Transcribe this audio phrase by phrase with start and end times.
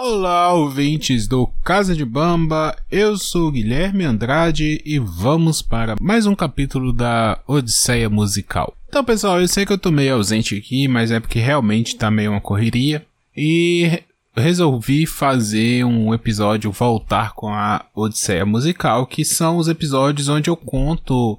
[0.00, 6.36] Olá, ouvintes do Casa de Bamba, eu sou Guilherme Andrade e vamos para mais um
[6.36, 8.76] capítulo da Odisseia Musical.
[8.88, 12.12] Então, pessoal, eu sei que eu tô meio ausente aqui, mas é porque realmente tá
[12.12, 13.04] meio uma correria
[13.36, 14.00] e
[14.36, 20.56] resolvi fazer um episódio voltar com a Odisseia Musical, que são os episódios onde eu
[20.56, 21.36] conto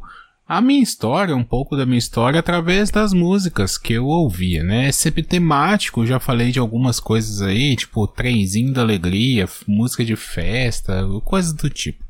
[0.50, 4.88] a minha história, um pouco da minha história, através das músicas que eu ouvia, né?
[4.88, 10.16] É sempre temático, já falei de algumas coisas aí, tipo trenzinho da alegria, música de
[10.16, 12.04] festa, coisas do tipo.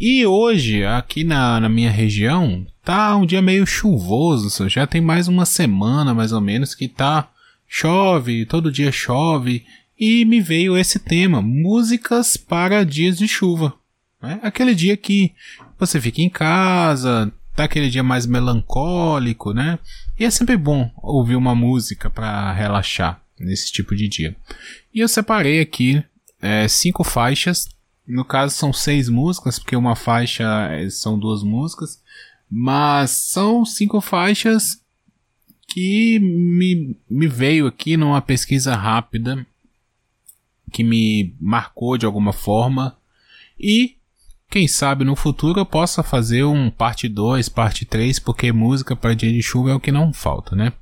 [0.00, 5.28] E hoje, aqui na, na minha região, tá um dia meio chuvoso, já tem mais
[5.28, 7.30] uma semana mais ou menos que tá
[7.68, 9.64] chove, todo dia chove,
[9.96, 13.72] e me veio esse tema, músicas para dias de chuva.
[14.20, 14.40] Né?
[14.42, 15.32] Aquele dia que
[15.78, 19.78] você fica em casa, tá aquele dia mais melancólico, né?
[20.18, 24.36] E é sempre bom ouvir uma música para relaxar nesse tipo de dia.
[24.94, 26.02] E eu separei aqui
[26.40, 27.68] é, cinco faixas.
[28.06, 32.00] No caso são seis músicas, porque uma faixa é, são duas músicas.
[32.50, 34.82] Mas são cinco faixas
[35.68, 39.46] que me, me veio aqui numa pesquisa rápida
[40.70, 42.96] que me marcou de alguma forma
[43.58, 43.96] e
[44.52, 49.14] quem sabe no futuro eu possa fazer um parte 2, parte 3, porque música para
[49.14, 50.74] dia de chuva é o que não falta, né?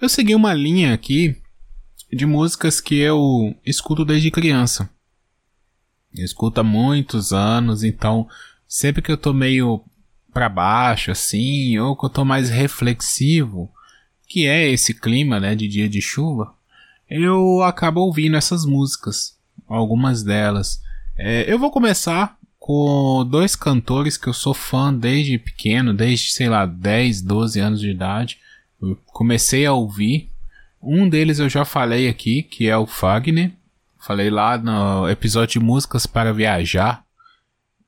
[0.00, 1.40] Eu segui uma linha aqui
[2.12, 4.90] de músicas que eu escuto desde criança.
[6.12, 8.26] Eu escuto há muitos anos, então
[8.66, 9.84] sempre que eu tô meio
[10.32, 13.70] para baixo assim, ou que eu tô mais reflexivo,
[14.26, 16.52] que é esse clima, né, de dia de chuva,
[17.08, 20.82] eu acabo ouvindo essas músicas, algumas delas.
[21.16, 26.48] É, eu vou começar com dois cantores que eu sou fã desde pequeno, desde, sei
[26.48, 28.38] lá, 10, 12 anos de idade.
[28.80, 30.30] Eu comecei a ouvir.
[30.82, 33.52] Um deles eu já falei aqui, que é o Fagner.
[33.98, 37.04] Falei lá no episódio de Músicas para Viajar.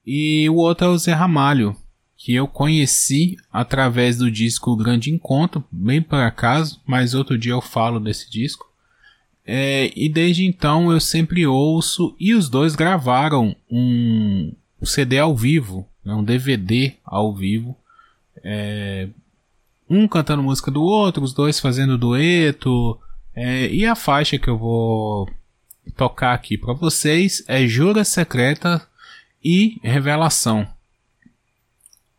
[0.04, 1.74] E o outro é o Zé Ramalho,
[2.14, 7.62] que eu conheci através do disco Grande Encontro, bem por acaso, mas outro dia eu
[7.62, 8.70] falo desse disco.
[9.42, 15.34] É, e desde então eu sempre ouço, e os dois gravaram um, um CD ao
[15.34, 17.76] vivo, né, um DVD ao vivo.
[18.42, 19.08] É,
[19.88, 22.98] um cantando música do outro, os dois fazendo dueto.
[23.34, 25.28] É, e a faixa que eu vou
[25.96, 28.86] tocar aqui para vocês é Jura Secreta
[29.42, 30.66] e Revelação.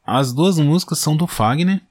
[0.05, 1.81] As duas músicas são do Fagner,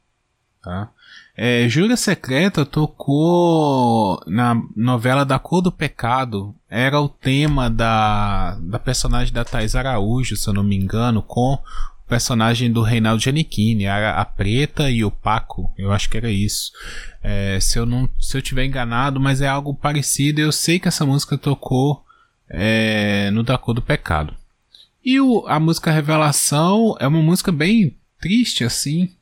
[0.62, 0.90] tá?
[1.38, 6.54] É, Júlia Secreta tocou na novela Da Cor do Pecado.
[6.68, 11.52] Era o tema da, da personagem da Thais Araújo, se eu não me engano, com
[11.52, 15.70] o personagem do Reinaldo Giannichini, a, a Preta e o Paco.
[15.76, 16.72] Eu acho que era isso.
[17.22, 20.40] É, se eu não se eu tiver enganado, mas é algo parecido.
[20.40, 22.02] Eu sei que essa música tocou
[22.48, 24.34] é, no Da Cor do Pecado.
[25.04, 29.15] E o, a música Revelação é uma música bem triste assim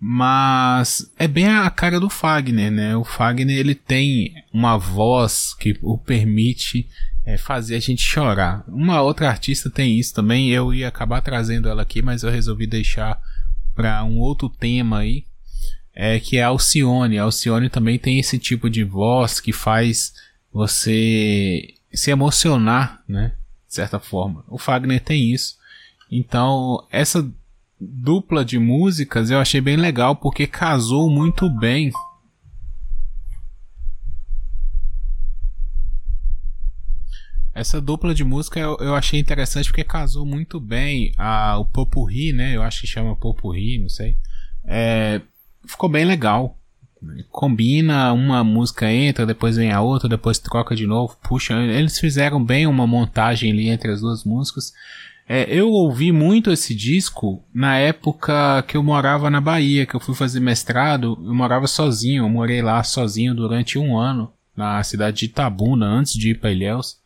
[0.00, 2.96] mas é bem a cara do Fagner, né?
[2.96, 6.88] O Fagner ele tem uma voz que o permite
[7.24, 8.64] é, fazer a gente chorar.
[8.68, 10.50] Uma outra artista tem isso também.
[10.50, 13.20] Eu ia acabar trazendo ela aqui, mas eu resolvi deixar
[13.74, 15.24] para um outro tema aí,
[15.94, 17.18] é que é a Alcione.
[17.18, 20.14] A Alcione também tem esse tipo de voz que faz
[20.52, 23.32] você se emocionar, né?
[23.66, 24.44] De certa forma.
[24.48, 25.58] O Fagner tem isso.
[26.10, 27.28] Então, essa
[27.80, 31.90] dupla de músicas eu achei bem legal porque casou muito bem.
[37.54, 42.32] Essa dupla de música eu, eu achei interessante porque casou muito bem a, o Popurri,
[42.32, 42.54] né?
[42.54, 44.16] Eu acho que chama Popurri, não sei.
[44.64, 45.20] É,
[45.66, 46.56] ficou bem legal.
[47.30, 51.54] Combina, uma música entra, depois vem a outra, depois troca de novo, puxa.
[51.54, 54.72] Eles fizeram bem uma montagem ali entre as duas músicas.
[55.30, 60.00] É, eu ouvi muito esse disco na época que eu morava na Bahia, que eu
[60.00, 65.18] fui fazer mestrado, eu morava sozinho, eu morei lá sozinho durante um ano, na cidade
[65.18, 66.96] de Itabuna, antes de ir para Ilhéus.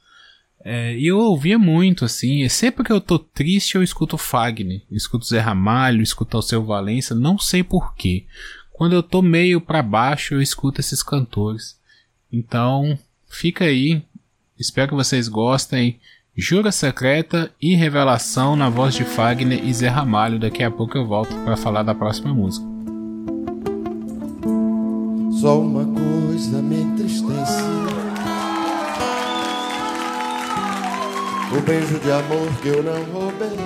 [0.65, 5.27] É, e eu ouvia muito, assim, sempre que eu tô triste eu escuto Fagner, escuto
[5.27, 8.27] Zé Ramalho, escuto Alceu Valença, não sei porquê.
[8.73, 11.77] Quando eu tô meio para baixo eu escuto esses cantores.
[12.33, 12.97] Então,
[13.29, 14.05] fica aí,
[14.57, 15.99] espero que vocês gostem.
[16.35, 20.39] Jura Secreta e Revelação na voz de Fagner e Zé Ramalho.
[20.39, 22.65] Daqui a pouco eu volto para falar da próxima música.
[25.43, 27.63] Só uma coisa me entristece.
[31.55, 33.59] O beijo de amor que eu não roubei.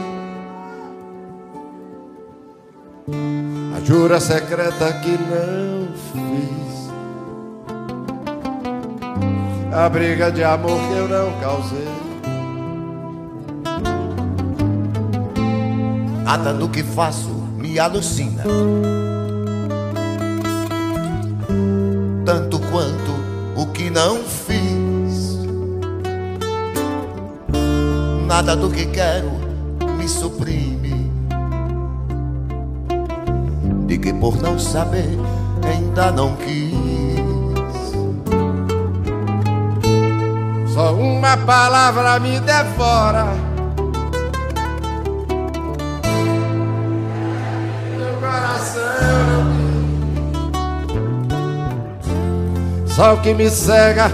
[3.76, 6.66] A jura secreta que não fiz
[9.72, 12.05] a briga de amor que eu não causei.
[16.26, 18.42] Nada do que faço me alucina.
[22.24, 23.12] Tanto quanto
[23.54, 25.38] o que não fiz.
[28.26, 29.30] Nada do que quero
[29.96, 31.12] me suprime.
[33.86, 35.16] De que por não saber
[35.64, 36.74] ainda não quis.
[40.74, 43.45] Só uma palavra me devora.
[52.96, 54.10] Só o que me cega,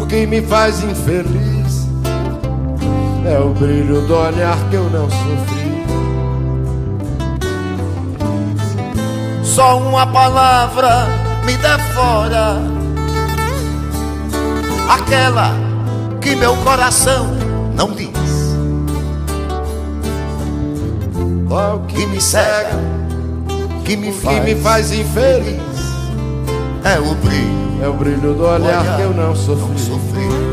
[0.00, 1.88] o que me faz infeliz,
[3.26, 5.60] é o brilho do olhar que eu não sofri.
[9.42, 11.08] Só uma palavra
[11.44, 12.58] me devora.
[14.88, 15.50] Aquela
[16.20, 17.26] que meu coração
[17.74, 18.10] não diz.
[21.48, 22.78] Só o Que me cega,
[23.84, 25.69] que me o que faz, me faz infeliz,
[26.84, 30.49] é o brilho é o brilho do olhar que eu não não sofri.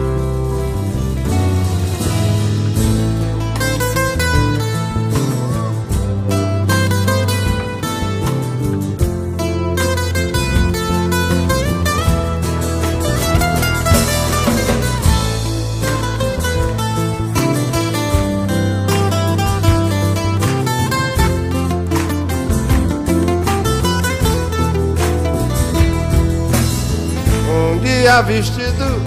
[28.07, 29.01] Dia vestido,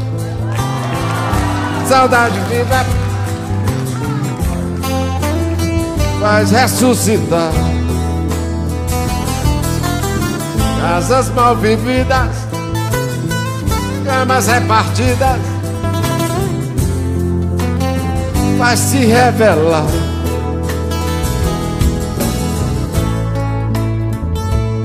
[1.89, 2.85] saudade viva
[6.21, 7.51] faz ressuscitar.
[10.83, 12.47] Casas mal vividas,
[14.05, 15.41] camas repartidas,
[18.59, 19.87] faz se revelar.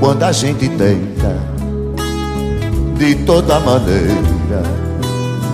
[0.00, 1.55] Quando a gente tenta
[2.98, 4.62] de toda maneira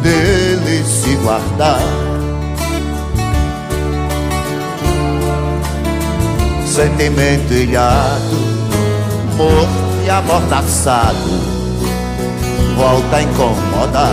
[0.02, 1.80] dele se guardar.
[6.66, 8.36] Sentimento ilhado,
[9.36, 9.68] morto
[10.06, 11.16] e amordaçado,
[12.76, 14.12] volta a incomodar.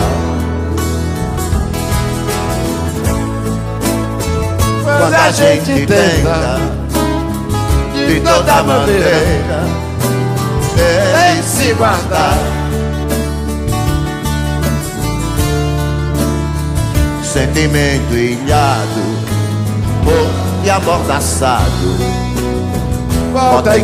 [4.84, 6.60] Quando a gente tenta
[7.94, 9.64] de toda maneira
[10.74, 12.59] dele se guardar.
[17.40, 19.00] Sentimento ilhado,
[20.04, 21.96] morto e amordaçado,
[23.32, 23.78] Volta a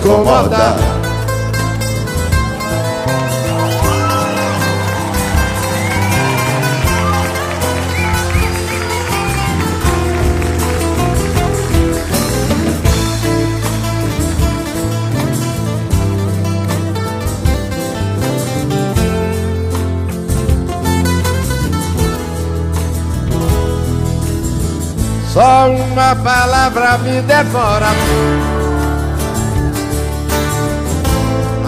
[25.97, 27.87] uma palavra me devora.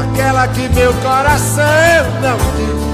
[0.03, 1.65] Aquela que meu coração
[2.21, 2.89] não diz.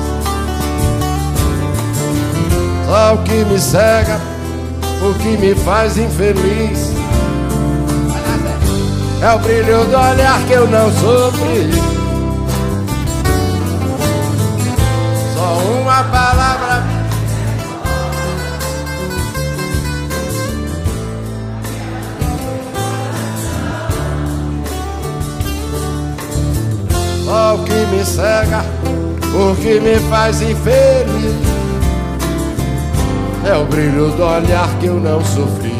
[2.87, 4.21] Só o que me cega,
[5.03, 6.93] o que me faz infeliz.
[9.21, 11.73] É o brilho do olhar que eu não sofri.
[15.35, 16.74] Só uma palavra
[27.35, 28.65] o que me cega,
[29.35, 31.35] o que me faz infeliz.
[33.45, 35.74] É o brilho do olhar que eu não sofri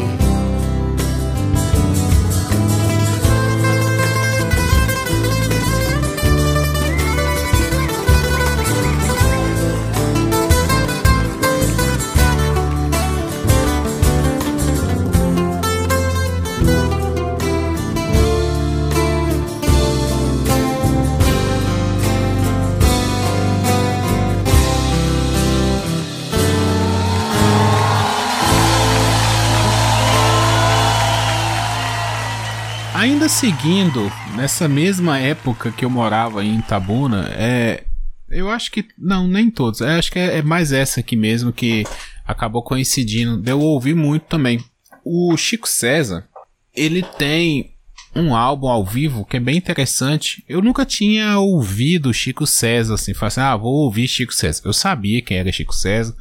[32.95, 37.83] Ainda seguindo, nessa mesma época que eu morava em Itabuna, é.
[38.29, 38.85] Eu acho que.
[38.97, 39.81] Não, nem todos.
[39.81, 41.83] Eu acho que é, é mais essa aqui mesmo que
[42.25, 43.37] acabou coincidindo.
[43.37, 44.63] Deu ouvir muito também.
[45.03, 46.25] O Chico César,
[46.73, 47.75] ele tem
[48.15, 50.41] um álbum ao vivo que é bem interessante.
[50.47, 54.61] Eu nunca tinha ouvido Chico César, assim, falei assim, ah, vou ouvir Chico César.
[54.63, 56.15] Eu sabia quem era Chico César,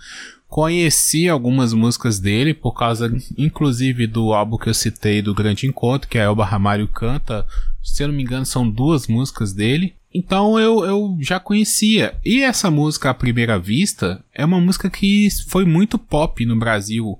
[0.54, 6.08] conheci algumas músicas dele, por causa, inclusive, do álbum que eu citei do Grande Encontro,
[6.08, 7.44] que a Elba Ramalho canta,
[7.82, 9.96] se eu não me engano, são duas músicas dele.
[10.14, 12.14] Então eu, eu já conhecia.
[12.24, 17.18] E essa música, à primeira vista, é uma música que foi muito pop no Brasil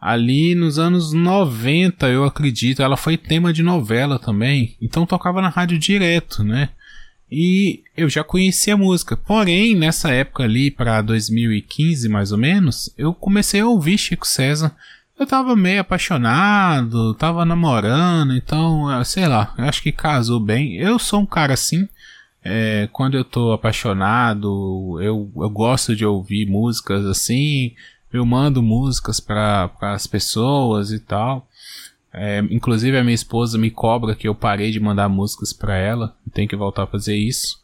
[0.00, 2.82] ali nos anos 90, eu acredito.
[2.82, 6.68] Ela foi tema de novela também, então tocava na rádio direto, né?
[7.30, 9.16] E eu já conhecia a música.
[9.16, 14.74] Porém, nessa época ali, para 2015 mais ou menos, eu comecei a ouvir Chico César.
[15.18, 20.76] Eu tava meio apaixonado, tava namorando, então, ah, sei lá, acho que casou bem.
[20.76, 21.88] Eu sou um cara assim,
[22.44, 27.74] é, quando eu tô apaixonado, eu, eu gosto de ouvir músicas assim,
[28.12, 31.48] eu mando músicas para as pessoas e tal.
[32.18, 36.16] É, inclusive a minha esposa me cobra que eu parei de mandar músicas para ela,
[36.32, 37.60] tenho que voltar a fazer isso.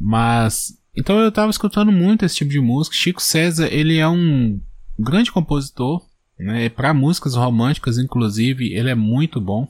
[0.00, 2.96] Mas então eu tava escutando muito esse tipo de música.
[2.96, 4.58] Chico César, ele é um
[4.98, 6.02] grande compositor,
[6.38, 6.68] né?
[6.70, 9.68] Para músicas românticas, inclusive, ele é muito bom.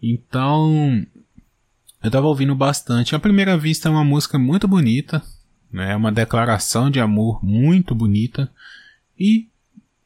[0.00, 1.04] Então,
[2.02, 3.14] eu tava ouvindo bastante.
[3.14, 5.22] À primeira vista é uma música muito bonita,
[5.72, 5.92] né?
[5.92, 8.50] É uma declaração de amor muito bonita
[9.18, 9.48] e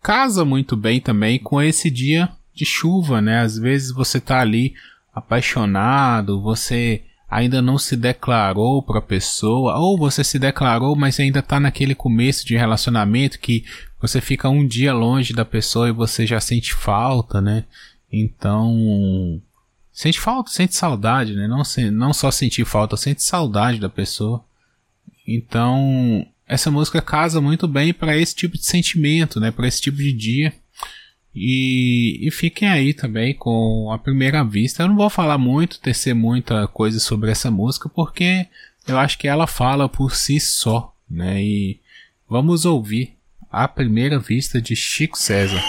[0.03, 3.41] casa muito bem também com esse dia de chuva, né?
[3.41, 4.75] Às vezes você tá ali
[5.15, 11.43] apaixonado, você ainda não se declarou para a pessoa, ou você se declarou, mas ainda
[11.43, 13.65] tá naquele começo de relacionamento que
[14.01, 17.65] você fica um dia longe da pessoa e você já sente falta, né?
[18.11, 19.41] Então,
[19.93, 21.47] sente falta, sente saudade, né?
[21.47, 24.43] Não, não só sentir falta, sente saudade da pessoa.
[25.27, 29.51] Então, essa música casa muito bem para esse tipo de sentimento, né?
[29.51, 30.55] Para esse tipo de dia.
[31.39, 34.83] E, e, fiquem aí também com a primeira vista.
[34.83, 38.47] Eu não vou falar muito, tecer muita coisa sobre essa música, porque
[38.89, 41.43] eu acho que ela fala por si só, né?
[41.43, 41.79] E
[42.27, 43.17] vamos ouvir
[43.53, 45.63] a primeira vista de Chico César.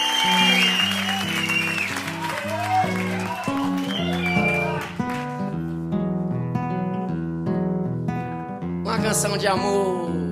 [8.82, 10.27] Uma canção de amor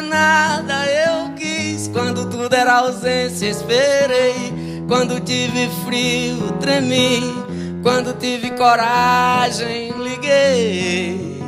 [0.00, 1.88] nada, eu quis.
[1.88, 4.52] Quando tudo era ausência, esperei.
[4.88, 7.20] Quando tive frio, tremi.
[7.82, 11.40] Quando tive coragem, liguei.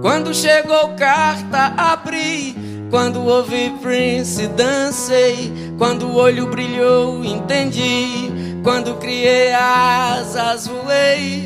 [0.00, 2.56] Quando chegou carta, abri.
[2.90, 5.52] Quando ouvi Prince, dancei.
[5.76, 8.30] Quando o olho brilhou, entendi.
[8.62, 11.37] Quando criei asas, voei.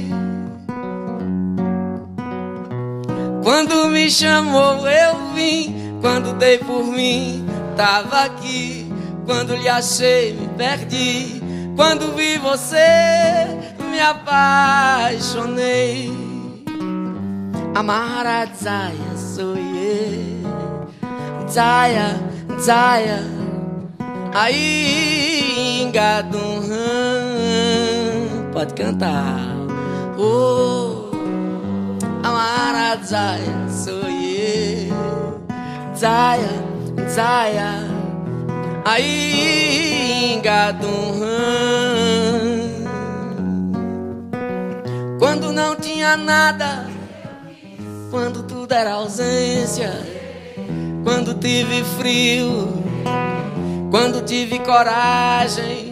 [3.43, 5.99] Quando me chamou, eu vim.
[6.01, 7.45] Quando dei por mim,
[7.77, 8.87] tava aqui.
[9.27, 11.43] Quando lhe achei, me perdi.
[11.75, 13.47] Quando vi você,
[13.91, 15.53] me apaixonei.
[17.75, 20.43] Amara Zaya, sou eu.
[21.51, 22.21] Zaya,
[22.61, 23.25] Zaya.
[24.35, 26.63] Aí, engadum,
[28.53, 29.41] pode cantar.
[30.19, 31.02] Oh.
[32.23, 35.43] Amara Zaya, sou eu.
[35.97, 36.49] Zaya,
[37.09, 37.81] Zaya,
[38.85, 41.21] aí engadum.
[45.19, 46.87] Quando não tinha nada,
[48.11, 49.91] quando tudo era ausência,
[51.03, 52.69] quando tive frio,
[53.91, 55.91] quando tive coragem.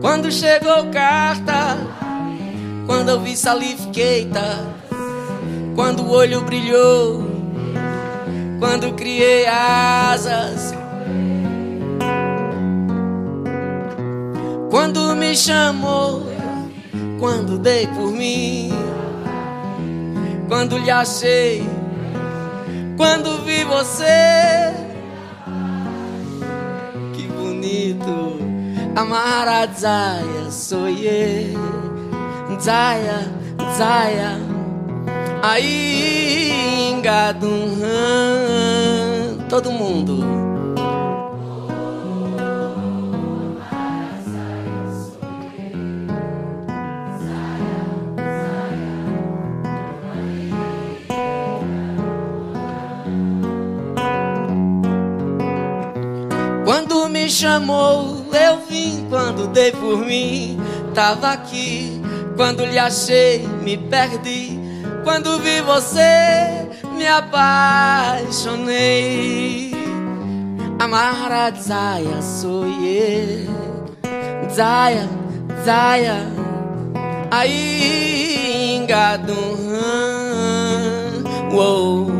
[0.00, 1.76] Quando chegou carta
[2.86, 4.64] quando eu vi salifiqueita,
[5.74, 7.28] quando o olho brilhou,
[8.60, 10.72] quando criei asas,
[14.70, 16.22] quando me chamou,
[17.18, 18.70] quando dei por mim,
[20.48, 21.66] quando lhe achei,
[22.96, 24.72] quando vi você.
[27.12, 28.38] Que bonito,
[28.94, 31.85] Amarazaia sou eu.
[32.60, 33.30] Zaya,
[33.76, 34.38] Zaya,
[35.42, 37.48] aí engado,
[39.48, 40.24] todo mundo.
[56.64, 59.06] Quando me chamou, eu vim.
[59.08, 60.58] Quando dei por mim,
[60.92, 62.02] tava aqui
[62.36, 64.60] quando lhe achei, me perdi.
[65.02, 68.26] Quando vi você, me apaixonei.
[70.78, 73.46] Amara Zaya sou eu.
[74.54, 75.08] Zaya,
[75.64, 76.26] Zaya.
[77.30, 79.56] Aí, engadum.
[81.52, 82.10] Uou,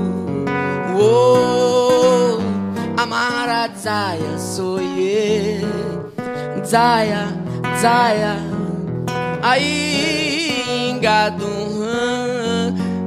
[0.98, 2.40] uou.
[2.96, 6.10] Amara Zaya sou eu.
[6.64, 7.28] Zaya,
[7.78, 8.55] Zaya.
[9.48, 11.46] Aí, engadum.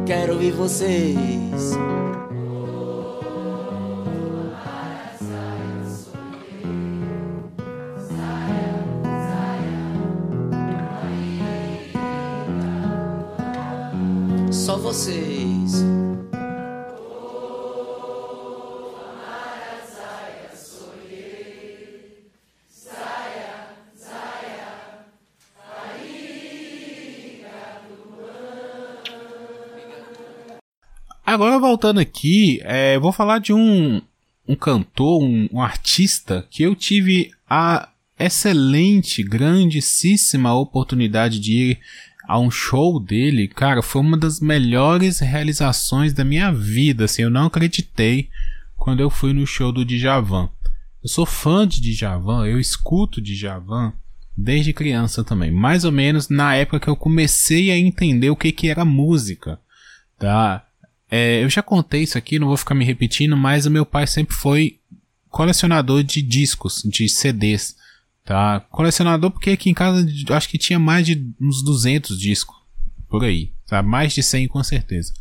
[0.06, 1.78] Quero ouvir vocês.
[14.50, 15.84] Só vocês.
[31.30, 34.02] Agora voltando aqui, é, vou falar de um,
[34.48, 41.80] um cantor, um, um artista que eu tive a excelente, grandíssima oportunidade de ir
[42.28, 47.30] a um show dele, cara, foi uma das melhores realizações da minha vida, assim, eu
[47.30, 48.28] não acreditei
[48.76, 50.50] quando eu fui no show do Djavan.
[51.04, 53.94] Eu sou fã de Djavan, eu escuto Djavan
[54.36, 58.52] desde criança também, mais ou menos na época que eu comecei a entender o que
[58.52, 59.60] que era música,
[60.18, 60.66] tá?
[61.10, 64.06] É, eu já contei isso aqui, não vou ficar me repetindo, mas o meu pai
[64.06, 64.80] sempre foi
[65.30, 67.76] colecionador de discos, de CDs,
[68.24, 68.60] tá?
[68.70, 72.56] Colecionador porque aqui em casa acho que tinha mais de uns 200 discos,
[73.08, 73.82] por aí, tá?
[73.82, 75.14] Mais de 100 com certeza.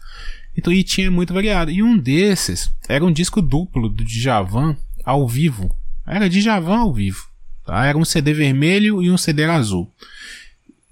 [0.56, 1.70] Então, e tinha muito variado.
[1.70, 5.74] E um desses era um disco duplo do Djavan ao vivo.
[6.04, 7.28] Era Djavan ao vivo,
[7.64, 7.86] tá?
[7.86, 9.88] Era um CD vermelho e um CD azul.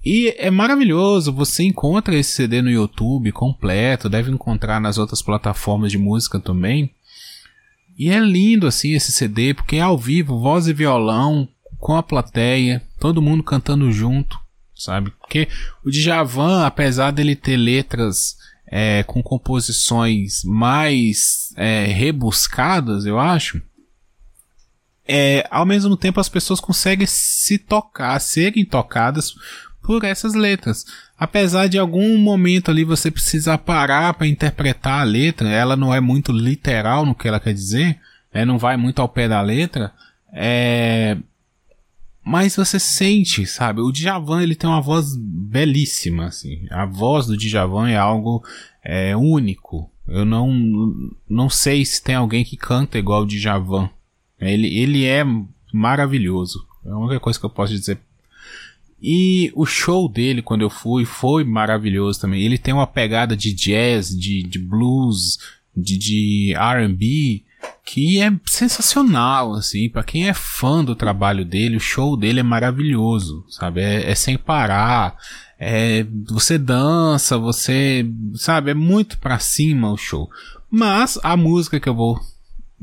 [0.09, 5.91] E é maravilhoso, você encontra esse CD no YouTube completo, deve encontrar nas outras plataformas
[5.91, 6.89] de música também.
[7.99, 11.45] E é lindo assim esse CD, porque é ao vivo, voz e violão,
[11.77, 14.39] com a plateia, todo mundo cantando junto,
[14.73, 15.11] sabe?
[15.11, 15.49] Porque
[15.83, 23.61] o Djavan, apesar dele ter letras é, com composições mais é, rebuscadas, eu acho,
[25.05, 29.35] é, ao mesmo tempo as pessoas conseguem se tocar, serem tocadas
[29.81, 30.85] por essas letras.
[31.17, 35.99] Apesar de algum momento ali você precisar parar para interpretar a letra, ela não é
[35.99, 37.99] muito literal no que ela quer dizer,
[38.33, 38.45] né?
[38.45, 39.93] não vai muito ao pé da letra,
[40.33, 41.17] é...
[42.23, 43.81] mas você sente, sabe?
[43.81, 46.67] O Djavan ele tem uma voz belíssima, assim.
[46.69, 48.43] A voz do Djavan é algo
[48.83, 49.89] é, único.
[50.07, 50.53] Eu não,
[51.29, 53.89] não sei se tem alguém que canta igual o Djavan.
[54.39, 55.23] Ele, ele é
[55.73, 56.65] maravilhoso.
[56.85, 57.99] É a única coisa que eu posso dizer
[59.01, 62.41] e o show dele, quando eu fui, foi maravilhoso também.
[62.41, 65.37] Ele tem uma pegada de jazz, de, de blues,
[65.75, 67.43] de, de RB,
[67.85, 69.87] que é sensacional, assim.
[69.89, 73.81] para quem é fã do trabalho dele, o show dele é maravilhoso, sabe?
[73.81, 75.15] É, é sem parar.
[75.59, 78.05] É, você dança, você.
[78.35, 78.71] Sabe?
[78.71, 80.29] É muito pra cima o show.
[80.69, 82.19] Mas a música que eu vou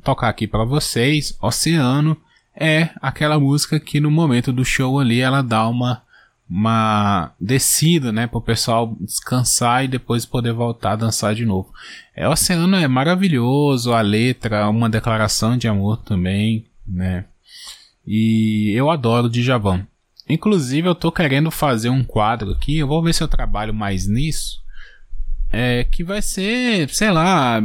[0.03, 2.17] tocar aqui para vocês, Oceano,
[2.55, 6.04] é aquela música que no momento do show ali ela dá uma
[6.49, 11.73] uma descida, né, para o pessoal descansar e depois poder voltar a dançar de novo.
[12.15, 17.25] É, o Oceano é maravilhoso, a letra, uma declaração de amor também, né?
[18.07, 19.87] E eu adoro Djavan.
[20.29, 24.07] Inclusive eu tô querendo fazer um quadro aqui, eu vou ver se eu trabalho mais
[24.07, 24.63] nisso.
[25.51, 27.63] É, que vai ser, sei lá,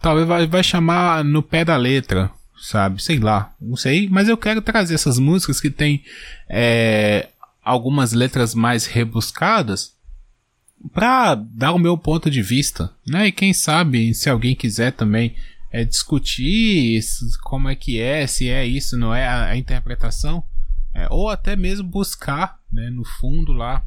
[0.00, 3.02] talvez vai, vai chamar no pé da letra, sabe?
[3.02, 6.02] Sei lá, não sei, mas eu quero trazer essas músicas que tem
[6.48, 7.28] é,
[7.68, 9.94] algumas letras mais rebuscadas
[10.92, 13.26] para dar o meu ponto de vista, né?
[13.26, 15.34] E quem sabe se alguém quiser também
[15.70, 17.00] é, discutir
[17.42, 20.42] como é que é, se é isso, não é a, a interpretação,
[20.94, 23.84] é, ou até mesmo buscar, né, no fundo lá.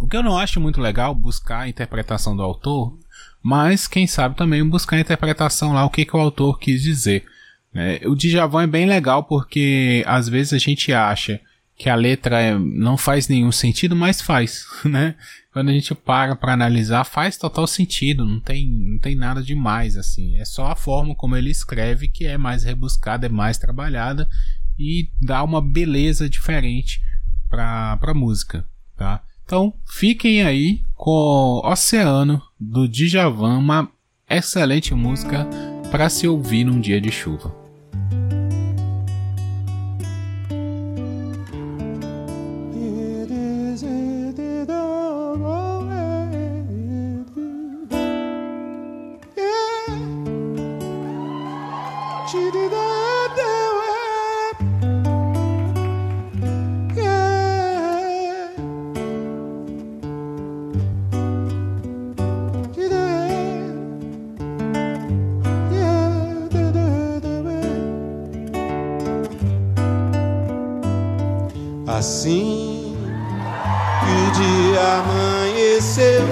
[0.00, 2.98] O que eu não acho muito legal buscar a interpretação do autor,
[3.42, 7.24] mas quem sabe também buscar a interpretação lá, o que, que o autor quis dizer.
[7.72, 11.40] É, o Djavan é bem legal porque às vezes a gente acha
[11.80, 15.14] que a letra é, não faz nenhum sentido, mas faz, né?
[15.50, 19.96] Quando a gente para para analisar, faz total sentido, não tem, não tem nada demais
[19.96, 20.36] assim.
[20.36, 24.28] É só a forma como ele escreve que é mais rebuscada, é mais trabalhada
[24.78, 27.00] e dá uma beleza diferente
[27.48, 28.62] para a música,
[28.94, 29.22] tá?
[29.42, 33.90] Então, fiquem aí com Oceano do Djavan, uma
[34.28, 35.48] excelente música
[35.90, 37.59] para se ouvir num dia de chuva.
[72.00, 72.96] Assim
[74.00, 76.24] que o dia amanheceu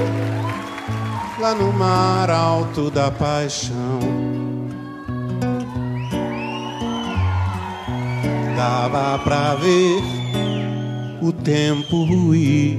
[1.38, 4.00] lá no mar alto da paixão.
[8.56, 10.02] Dava pra ver
[11.20, 12.78] o tempo ruir.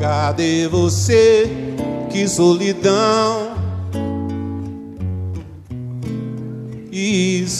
[0.00, 1.50] Cadê você?
[2.10, 3.43] Que solidão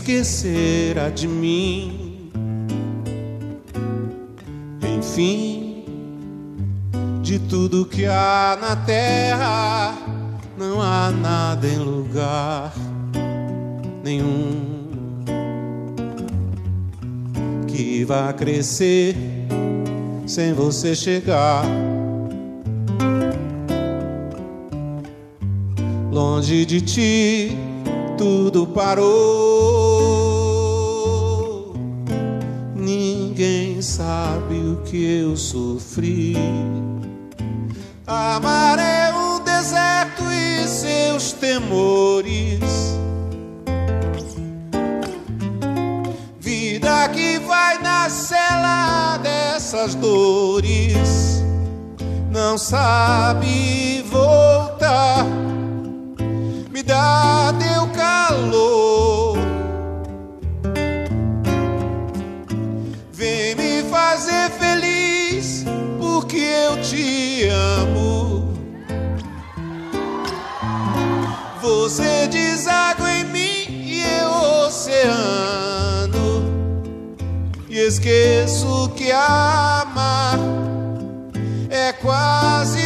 [0.07, 2.31] e esquecera de mim.
[4.83, 5.85] Enfim,
[7.23, 9.97] de tudo que há na terra,
[10.59, 12.73] não há nada em lugar
[14.03, 14.75] nenhum
[17.67, 19.17] que vá crescer
[20.27, 21.65] sem você chegar.
[26.11, 27.59] Longe de ti
[28.17, 29.54] tudo parou.
[33.85, 36.35] Sabe o que eu sofri.
[38.07, 42.61] Amar é um deserto e seus temores.
[46.41, 51.43] Vida que vai na cela dessas dores.
[52.31, 55.27] Não sabe voltar.
[56.71, 57.44] Me dá
[77.87, 80.39] esqueço que amar
[81.71, 82.84] é quase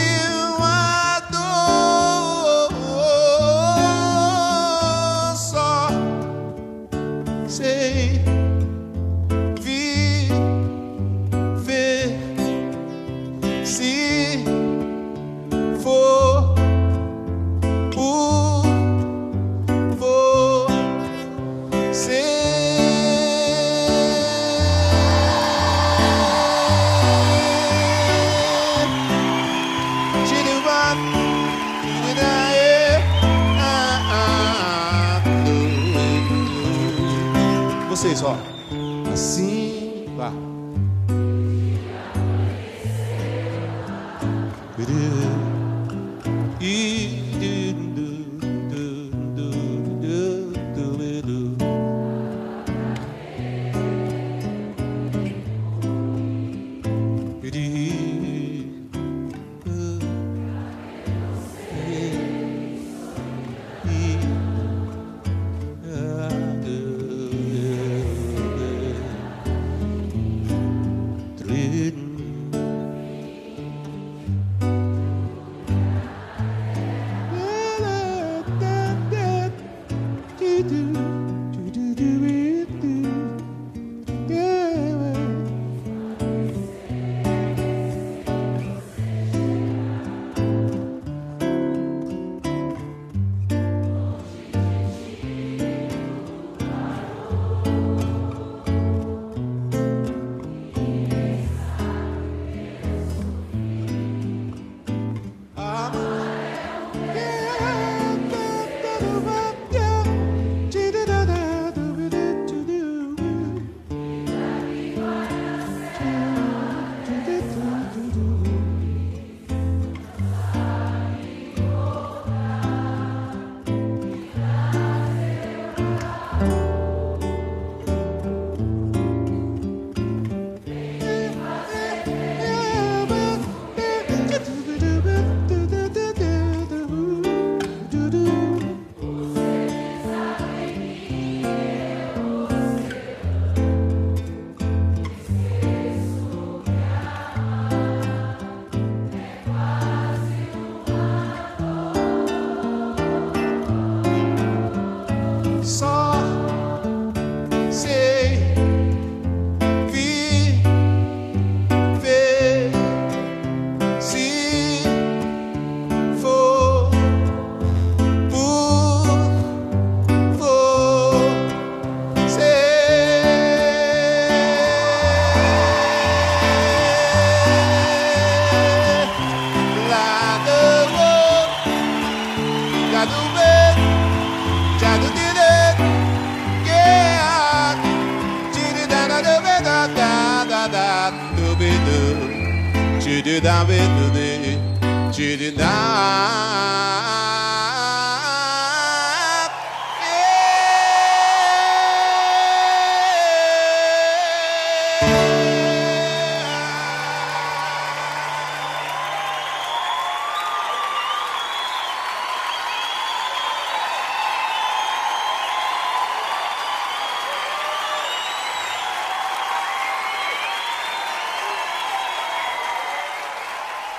[46.61, 46.98] 一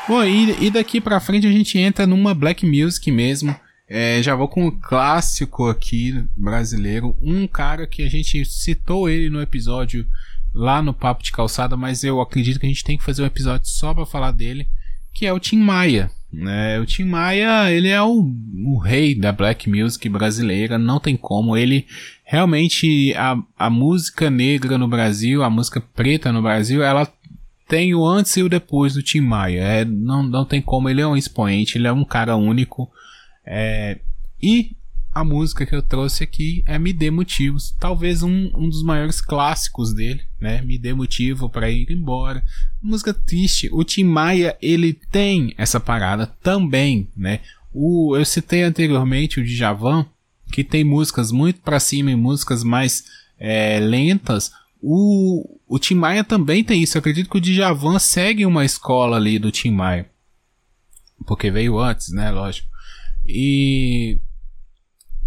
[0.10, 3.56] Bom, e, e daqui pra frente a gente entra numa black music mesmo.
[3.88, 7.16] É, já vou com um clássico aqui brasileiro.
[7.22, 10.08] Um cara que a gente citou ele no episódio
[10.52, 13.28] lá no Papo de Calçada, mas eu acredito que a gente tem que fazer um
[13.28, 14.68] episódio só para falar dele,
[15.14, 16.10] que é o Tim Maia.
[16.48, 18.34] É, o Tim Maia, ele é o,
[18.66, 21.56] o, rei da black music brasileira, não tem como.
[21.56, 21.86] Ele
[22.24, 27.08] realmente a, a música negra no Brasil, a música preta no Brasil, ela
[27.70, 29.62] tem o antes e o depois do Tim Maia.
[29.62, 32.92] É, não, não tem como, ele é um expoente, ele é um cara único.
[33.46, 34.00] É,
[34.42, 34.76] e
[35.14, 39.22] a música que eu trouxe aqui é Me Dê Motivos, talvez um, um dos maiores
[39.22, 40.62] clássicos dele, né?
[40.64, 42.44] Me Dê Motivo para ir embora.
[42.82, 43.70] Música triste.
[43.72, 47.40] O Tim Maia, ele tem essa parada também, né?
[47.72, 50.08] O, eu citei anteriormente o Djavan,
[50.52, 53.04] que tem músicas muito para cima e músicas mais
[53.40, 54.52] é, lentas.
[54.82, 56.98] O, o Tim Maia também tem isso.
[56.98, 60.10] Eu acredito que o Djavan segue uma escola ali do Tim Maia.
[61.26, 62.32] Porque veio antes, né?
[62.32, 62.68] Lógico.
[63.26, 64.20] E.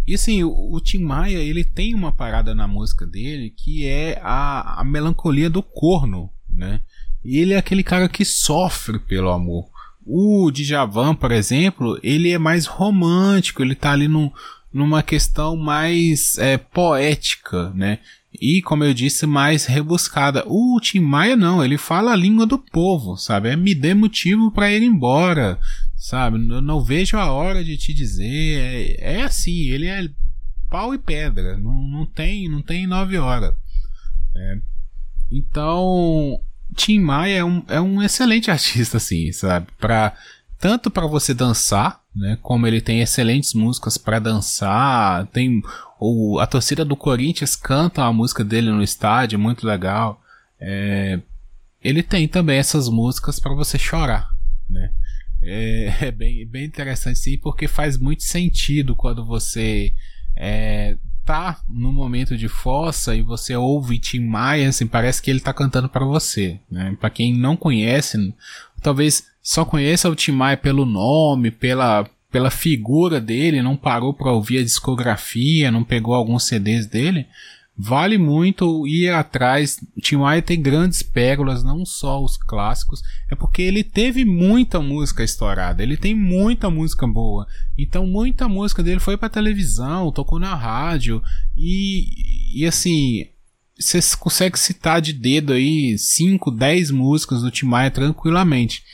[0.06, 4.18] E assim, o, o Tim Maia, ele tem uma parada na música dele que é
[4.22, 6.80] a, a melancolia do corno, né?
[7.24, 9.70] E ele é aquele cara que sofre pelo amor.
[10.04, 14.32] O Djavan, por exemplo, ele é mais romântico, ele tá ali num,
[14.72, 18.00] numa questão mais é, poética, né?
[18.40, 20.44] E, como eu disse, mais rebuscada.
[20.46, 23.50] O Tim Maia não, ele fala a língua do povo, sabe?
[23.50, 25.58] É me dê motivo para ir embora,
[25.96, 26.36] sabe?
[26.36, 28.96] Eu não vejo a hora de te dizer.
[28.98, 30.08] É, é assim, ele é
[30.70, 33.54] pau e pedra, não, não tem, não tem nove horas.
[34.34, 34.58] É.
[35.30, 36.40] Então,
[36.74, 39.66] Tim Maia é um, é um excelente artista, assim, sabe?
[39.78, 40.16] Pra,
[40.58, 42.38] tanto para você dançar, né?
[42.42, 45.62] Como ele tem excelentes músicas para dançar, tem
[45.98, 50.22] o, a torcida do Corinthians canta a música dele no estádio, muito legal.
[50.60, 51.20] É,
[51.82, 54.28] ele tem também essas músicas para você chorar,
[54.68, 54.92] né?
[55.42, 59.92] É, é, bem, bem interessante sim, porque faz muito sentido quando você
[60.36, 65.40] é, tá no momento de fossa e você ouve Tim Maia, assim, parece que ele
[65.40, 66.96] tá cantando para você, né?
[67.00, 68.34] Para quem não conhece,
[68.82, 74.32] talvez só conheça o Tim Maia pelo nome, pela pela figura dele, não parou para
[74.32, 77.26] ouvir a discografia, não pegou alguns CDs dele,
[77.76, 79.78] vale muito ir atrás.
[80.00, 85.22] Tim Maia tem grandes pérolas, não só os clássicos, é porque ele teve muita música
[85.22, 87.46] estourada, ele tem muita música boa.
[87.76, 91.22] Então muita música dele foi para televisão, tocou na rádio
[91.54, 93.26] e, e assim,
[93.82, 98.84] você consegue citar de dedo aí 5, 10 músicas do Tim Maia tranquilamente.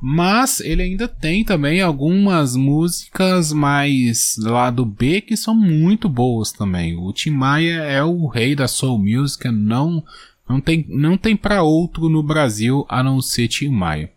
[0.00, 6.52] Mas ele ainda tem também algumas músicas mais lá do B que são muito boas
[6.52, 6.94] também.
[6.94, 10.04] O Tim Maia é o rei da soul music, não
[10.46, 14.12] não tem não tem para outro no Brasil a não ser Tim Maia.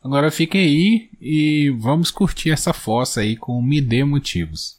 [0.00, 4.76] Agora fiquem aí e vamos curtir essa fossa aí com Me Dê Motivos.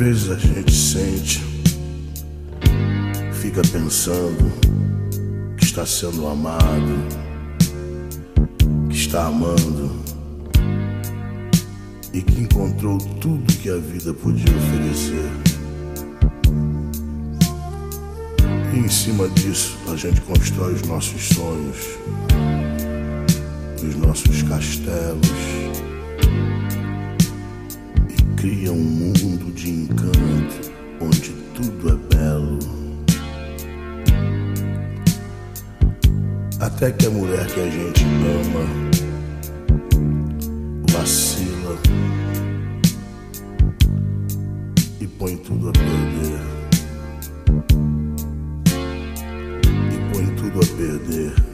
[0.00, 1.42] Vezes a gente sente,
[3.34, 4.50] fica pensando
[5.58, 7.06] que está sendo amado,
[8.88, 9.94] que está amando
[12.14, 15.30] e que encontrou tudo que a vida podia oferecer.
[18.72, 21.76] E em cima disso a gente constrói os nossos sonhos,
[23.86, 25.59] os nossos castelos
[28.40, 32.58] cria um mundo de encanto onde tudo é belo.
[36.58, 38.64] Até que a mulher que a gente ama
[40.90, 41.76] vacila
[45.02, 46.40] e põe tudo a perder.
[49.92, 51.49] E põe tudo a perder.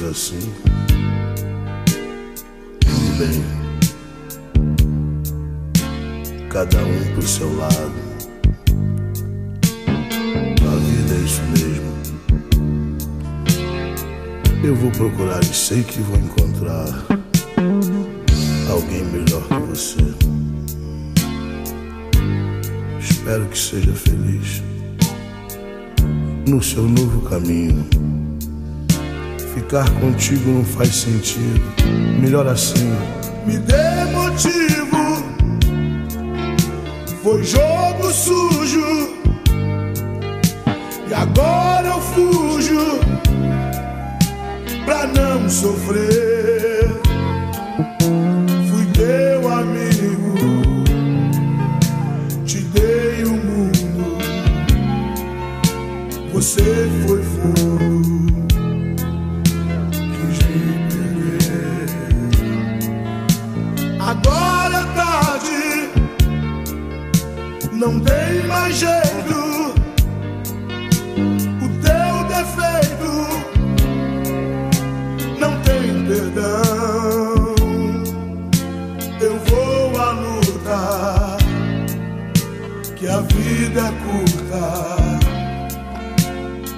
[0.00, 0.52] Quis assim,
[2.80, 3.44] tudo bem.
[6.48, 7.92] Cada um pro seu lado.
[10.62, 11.90] A vida é isso mesmo.
[14.64, 16.86] Eu vou procurar e sei que vou encontrar
[18.70, 19.98] alguém melhor que você.
[22.98, 24.62] Espero que seja feliz
[26.46, 28.19] no seu novo caminho.
[29.70, 31.62] Ficar contigo não faz sentido.
[32.20, 32.92] Melhor assim.
[33.46, 35.22] Me dê motivo.
[37.22, 39.14] Foi jogo sujo.
[41.08, 42.98] E agora eu fujo
[44.84, 46.90] pra não sofrer.
[48.68, 50.34] Fui teu amigo.
[52.44, 54.18] Te dei o mundo.
[56.32, 56.88] Você
[67.80, 69.72] não tem mais jeito.
[71.62, 73.12] O teu defeito
[75.38, 77.54] não tem perdão.
[79.18, 81.38] Eu vou à luta,
[82.96, 84.64] que a vida é curta,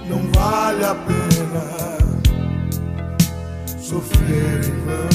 [0.09, 1.65] não vale a pena
[3.77, 5.11] sofrer em vão.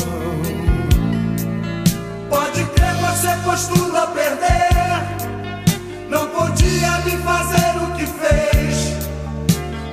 [2.30, 4.67] Pode crer, você costuma perder.
[7.28, 8.96] Fazer o que fez.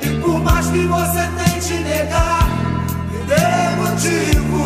[0.03, 2.49] E por mais que você tente negar,
[3.11, 4.63] me dê motivo.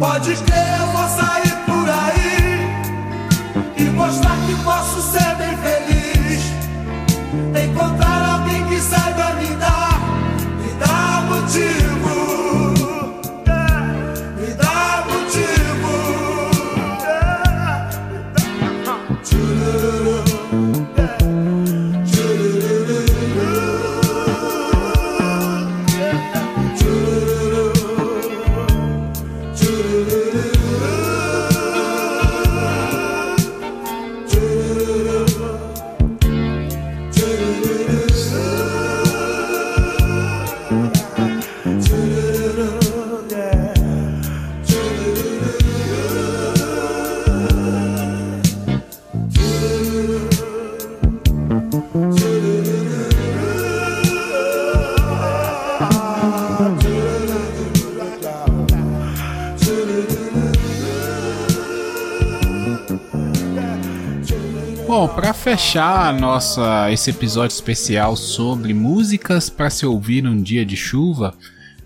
[0.00, 2.34] Pode crer, eu vou sair por aí
[3.76, 6.42] e mostrar que posso ser bem feliz.
[7.64, 10.00] Encontrar alguém que saiba me dar,
[10.58, 12.29] me dá motivo.
[65.50, 71.36] Fechar nossa esse episódio especial sobre músicas para se ouvir num dia de chuva,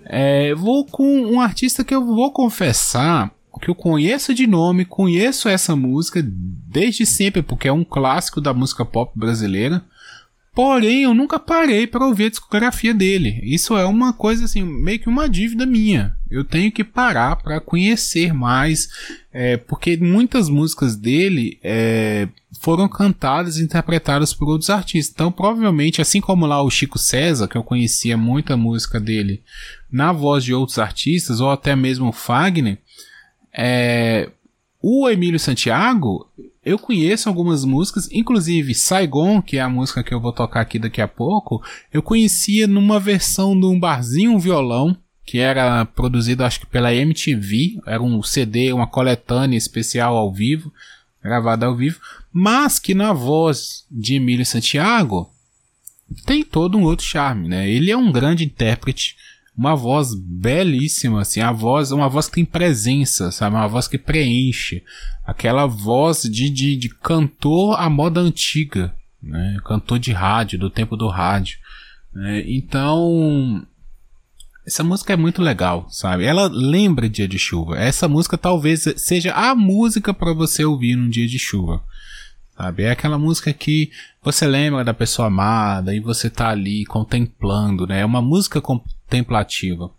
[0.05, 5.49] é, vou com um artista que eu vou confessar que eu conheço de nome, conheço
[5.49, 9.83] essa música desde sempre porque é um clássico da música pop brasileira.
[10.55, 13.41] Porém, eu nunca parei para ouvir a discografia dele.
[13.43, 16.15] Isso é uma coisa assim, meio que uma dívida minha.
[16.31, 18.89] Eu tenho que parar para conhecer mais,
[19.33, 22.29] é, porque muitas músicas dele é,
[22.65, 25.13] foram cantadas e interpretadas por outros artistas.
[25.15, 29.43] Então, provavelmente, assim como lá o Chico César, que eu conhecia muita música dele
[29.93, 32.79] na voz de outros artistas, ou até mesmo o Fagner,
[33.53, 34.31] é,
[34.81, 36.27] o Emílio Santiago,
[36.65, 40.79] eu conheço algumas músicas, inclusive Saigon, que é a música que eu vou tocar aqui
[40.79, 41.63] daqui a pouco,
[41.93, 44.97] eu conhecia numa versão de um barzinho um violão,
[45.27, 50.73] que era produzido acho que pela MTV, era um CD, uma coletânea especial ao vivo,
[51.23, 52.01] gravada ao vivo,
[52.37, 55.31] mas que na voz de Emílio Santiago
[56.27, 57.71] tem todo um outro charme, né?
[57.71, 59.15] Ele é um grande intérprete,
[59.57, 63.55] uma voz belíssima, assim, a voz, uma voz que tem presença, sabe?
[63.55, 64.83] Uma voz que preenche,
[65.25, 69.57] aquela voz de, de, de cantor à moda antiga, né?
[69.65, 71.57] Cantor de rádio, do tempo do rádio.
[72.13, 72.43] Né?
[72.49, 73.65] Então,
[74.67, 76.25] essa música é muito legal, sabe?
[76.25, 77.79] Ela lembra dia de chuva.
[77.79, 81.81] Essa música talvez seja a música para você ouvir num dia de chuva.
[82.57, 82.85] Sabe?
[82.85, 83.91] É aquela música que
[84.23, 88.01] você lembra da pessoa amada e você tá ali contemplando, né?
[88.01, 89.91] É uma música contemplativa.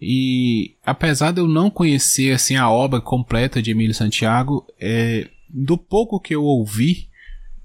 [0.00, 5.78] E apesar de eu não conhecer assim a obra completa de Emílio Santiago, é, do
[5.78, 7.08] pouco que eu ouvi,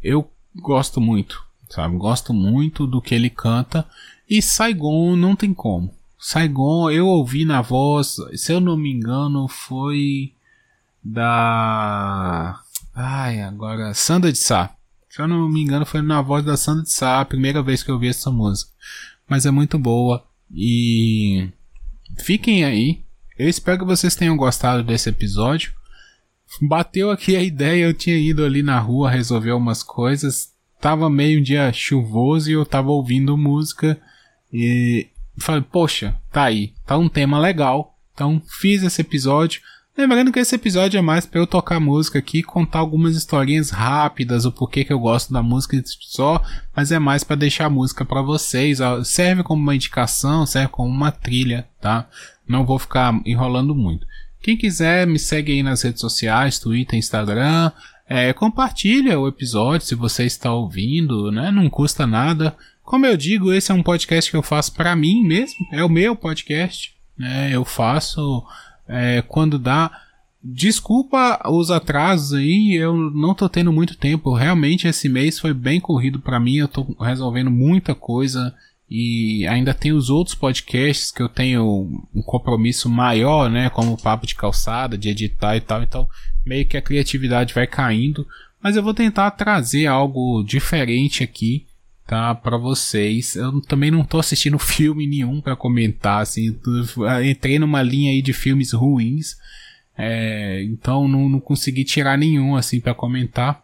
[0.02, 1.98] eu gosto muito, sabe?
[1.98, 3.86] Gosto muito do que ele canta
[4.30, 5.94] e Saigon não tem como.
[6.18, 10.32] Saigon eu ouvi na voz, se eu não me engano, foi
[11.04, 12.62] da
[12.94, 14.76] Ai, agora Sandra de Sá.
[15.10, 17.82] Se eu não me engano, foi na voz da Sandra de Sá a primeira vez
[17.82, 18.72] que eu vi essa música.
[19.28, 21.50] Mas é muito boa e
[22.20, 23.04] fiquem aí.
[23.38, 25.72] Eu espero que vocês tenham gostado desse episódio.
[26.62, 30.52] Bateu aqui a ideia, eu tinha ido ali na rua resolver umas coisas.
[30.82, 34.00] Tava meio um dia chuvoso e eu tava ouvindo música
[34.52, 37.98] e falei, poxa, tá aí, tá um tema legal.
[38.14, 39.62] Então fiz esse episódio.
[40.00, 44.46] Lembrando que esse episódio é mais para eu tocar música aqui, contar algumas historinhas rápidas,
[44.46, 46.42] o porquê que eu gosto da música só,
[46.74, 48.78] mas é mais para deixar a música para vocês.
[49.04, 52.08] Serve como uma indicação, serve como uma trilha, tá?
[52.48, 54.08] Não vou ficar enrolando muito.
[54.42, 57.70] Quem quiser, me segue aí nas redes sociais, Twitter, Instagram.
[58.08, 61.52] É, compartilha o episódio se você está ouvindo, né?
[61.52, 62.56] Não custa nada.
[62.84, 65.58] Como eu digo, esse é um podcast que eu faço para mim mesmo.
[65.74, 66.98] É o meu podcast.
[67.18, 67.50] Né?
[67.52, 68.46] Eu faço
[68.90, 69.92] é, quando dá.
[70.42, 74.34] Desculpa os atrasos aí, eu não tô tendo muito tempo.
[74.34, 78.54] Realmente esse mês foi bem corrido para mim, eu tô resolvendo muita coisa
[78.90, 84.02] e ainda tem os outros podcasts que eu tenho um compromisso maior, né, como o
[84.02, 86.08] papo de calçada, de editar e tal, então
[86.44, 88.26] meio que a criatividade vai caindo,
[88.64, 91.68] mas eu vou tentar trazer algo diferente aqui
[92.10, 93.36] tá para vocês.
[93.36, 96.58] Eu também não tô assistindo filme nenhum para comentar, assim,
[97.24, 99.38] entrei numa linha aí de filmes ruins,
[99.96, 103.62] é, então não, não consegui tirar nenhum assim para comentar.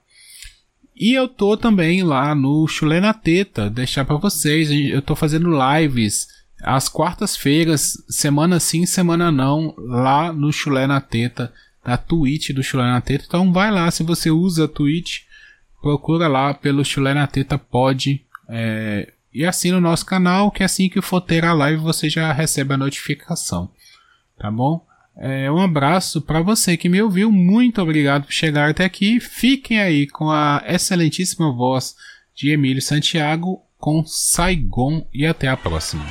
[0.95, 5.49] E eu tô também lá no Chulé na Teta, deixar para vocês, eu tô fazendo
[5.49, 6.27] lives
[6.61, 11.51] às quartas-feiras, semana sim, semana não, lá no Chulé na Teta,
[11.83, 13.25] da Twitch do Chulé na Teta.
[13.27, 15.23] Então vai lá, se você usa a Twitch,
[15.81, 20.87] procura lá pelo Chulé na Teta Pod é, e assina o nosso canal, que assim
[20.87, 23.69] que for ter a live você já recebe a notificação.
[24.37, 24.85] Tá bom?
[25.17, 27.31] É, um abraço para você que me ouviu.
[27.31, 29.19] Muito obrigado por chegar até aqui.
[29.19, 31.95] Fiquem aí com a excelentíssima voz
[32.35, 36.05] de Emílio Santiago com Saigon e até a próxima.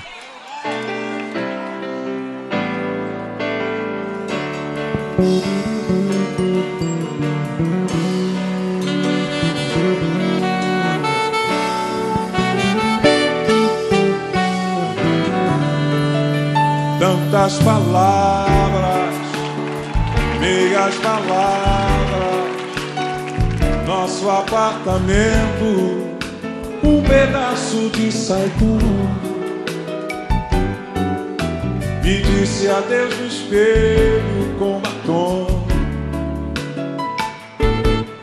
[17.14, 19.14] Tantas palavras,
[20.40, 22.34] meias palavras,
[23.86, 26.08] nosso apartamento,
[26.82, 28.78] um pedaço de saitu.
[32.02, 35.64] Me disse adeus no espelho com batom.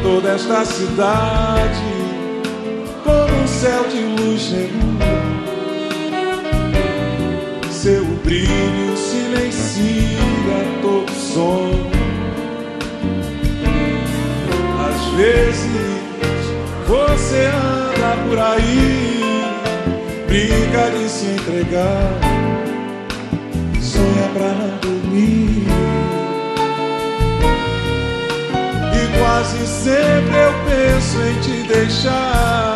[0.02, 1.95] toda esta cidade
[3.46, 4.96] céu de luz negro.
[7.70, 10.16] Seu brilho silencia
[10.82, 11.70] todo som.
[14.88, 15.66] Às vezes
[16.86, 19.22] você anda por aí,
[20.26, 22.12] brinca de se entregar,
[23.80, 25.66] sonha pra não dormir.
[28.92, 32.75] E quase sempre eu penso em te deixar.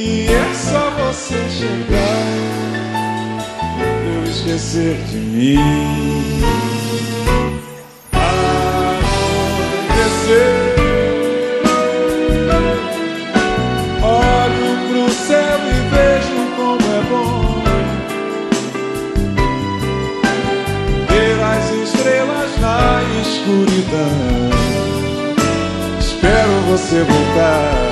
[0.00, 2.22] E é só você chegar
[4.14, 5.58] Eu esquecer de mim.
[8.12, 8.46] Anoitecer
[14.04, 17.64] Olho pro céu e vejo como é bom
[21.08, 24.16] Ver as estrelas na escuridão.
[25.98, 27.87] Espero você voltar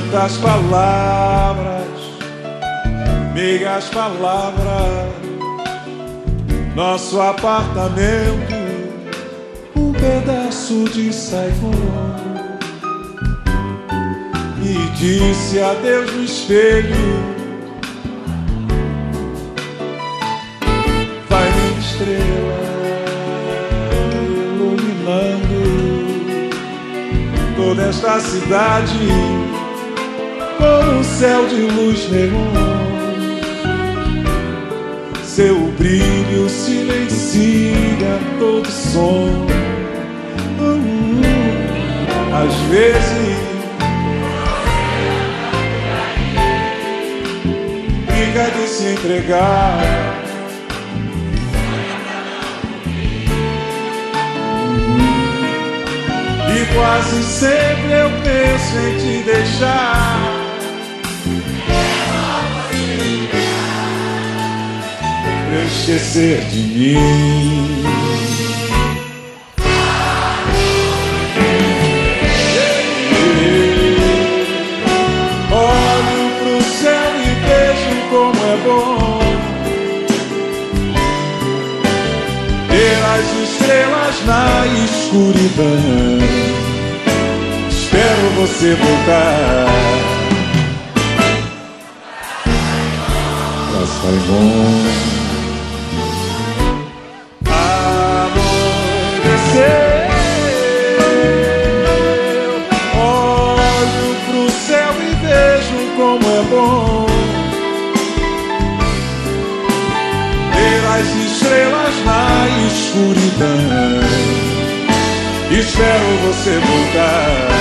[0.00, 1.86] Tantas palavras,
[3.34, 5.12] meias palavras,
[6.74, 8.54] nosso apartamento,
[9.76, 11.70] um pedaço de Saigon.
[14.56, 16.96] Me disse adeus no espelho.
[21.28, 22.58] Vai minha estrela
[24.56, 25.60] iluminando
[27.54, 29.39] toda esta cidade
[30.60, 32.52] com um céu de luz neon.
[35.24, 39.46] Seu brilho silencia todo som.
[40.60, 41.22] Hum,
[42.34, 43.40] às vezes
[48.06, 49.80] fica de se entregar.
[56.52, 60.39] E quase sempre eu penso em te deixar.
[65.66, 67.84] Esquecer de mim.
[75.52, 79.20] Olho pro céu e vejo como é bom
[82.68, 86.18] ter as estrelas na escuridão.
[87.68, 89.70] Espero você voltar.
[116.40, 117.59] Espero você voltar